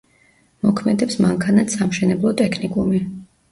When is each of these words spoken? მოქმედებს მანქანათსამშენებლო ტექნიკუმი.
მოქმედებს 0.67 1.19
მანქანათსამშენებლო 1.27 2.35
ტექნიკუმი. 2.43 3.07